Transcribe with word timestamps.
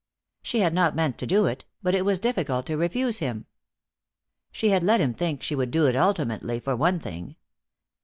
She 0.41 0.61
had 0.61 0.73
not 0.73 0.95
meant 0.95 1.19
to 1.19 1.27
do 1.27 1.45
it, 1.45 1.65
but 1.83 1.93
it 1.93 2.03
was 2.03 2.17
difficult 2.17 2.65
to 2.65 2.75
refuse 2.75 3.19
him. 3.19 3.45
She 4.51 4.69
had 4.69 4.83
let 4.83 4.99
him 4.99 5.13
think 5.13 5.43
she 5.43 5.53
would 5.53 5.69
do 5.69 5.85
it 5.85 5.95
ultimately, 5.95 6.59
for 6.59 6.75
one 6.75 6.99
thing. 6.99 7.35